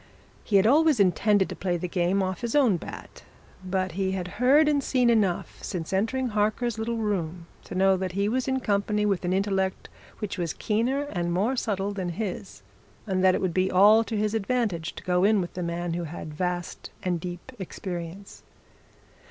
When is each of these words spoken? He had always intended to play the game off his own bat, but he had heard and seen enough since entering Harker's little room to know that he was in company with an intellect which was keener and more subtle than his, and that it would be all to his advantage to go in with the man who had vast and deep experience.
He 0.43 0.55
had 0.55 0.65
always 0.65 0.99
intended 0.99 1.47
to 1.49 1.55
play 1.55 1.77
the 1.77 1.87
game 1.87 2.23
off 2.23 2.41
his 2.41 2.55
own 2.55 2.77
bat, 2.77 3.21
but 3.63 3.91
he 3.91 4.13
had 4.13 4.27
heard 4.41 4.67
and 4.67 4.83
seen 4.83 5.11
enough 5.11 5.61
since 5.61 5.93
entering 5.93 6.29
Harker's 6.29 6.79
little 6.79 6.97
room 6.97 7.45
to 7.65 7.75
know 7.75 7.95
that 7.97 8.13
he 8.13 8.27
was 8.27 8.47
in 8.47 8.61
company 8.61 9.05
with 9.05 9.23
an 9.25 9.31
intellect 9.31 9.89
which 10.17 10.39
was 10.39 10.53
keener 10.53 11.03
and 11.03 11.31
more 11.31 11.55
subtle 11.55 11.91
than 11.93 12.09
his, 12.09 12.63
and 13.05 13.23
that 13.23 13.35
it 13.35 13.41
would 13.41 13.53
be 13.53 13.69
all 13.69 14.03
to 14.05 14.17
his 14.17 14.33
advantage 14.33 14.95
to 14.95 15.03
go 15.03 15.23
in 15.23 15.39
with 15.39 15.53
the 15.53 15.61
man 15.61 15.93
who 15.93 16.05
had 16.05 16.33
vast 16.33 16.89
and 17.03 17.19
deep 17.19 17.51
experience. 17.59 18.41